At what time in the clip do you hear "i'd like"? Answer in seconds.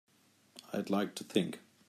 0.73-1.13